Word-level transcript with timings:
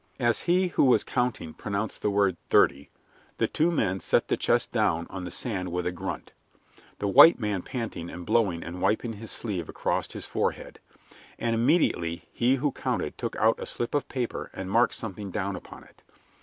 As 0.19 0.39
he 0.49 0.69
who 0.69 0.85
was 0.85 1.03
counting 1.03 1.53
pronounced 1.53 2.01
the 2.01 2.09
word 2.09 2.35
"thirty," 2.49 2.89
the 3.37 3.47
two 3.47 3.69
men 3.69 3.99
set 3.99 4.29
the 4.29 4.35
chest 4.35 4.71
down 4.71 5.05
on 5.11 5.25
the 5.25 5.29
sand 5.29 5.71
with 5.71 5.85
a 5.85 5.91
grunt, 5.91 6.31
the 6.97 7.07
white 7.07 7.37
man 7.39 7.61
panting 7.61 8.09
and 8.09 8.25
blowing 8.25 8.63
and 8.63 8.81
wiping 8.81 9.13
his 9.13 9.29
sleeve 9.29 9.69
across 9.69 10.11
his 10.13 10.25
forehead. 10.25 10.79
And 11.37 11.53
immediately 11.53 12.27
he 12.33 12.55
who 12.55 12.71
counted 12.71 13.15
took 13.19 13.35
out 13.35 13.59
a 13.59 13.67
slip 13.67 13.93
of 13.93 14.09
paper 14.09 14.49
and 14.55 14.71
marked 14.71 14.95
something 14.95 15.29
down 15.29 15.55
upon 15.55 15.83
it. 15.83 16.01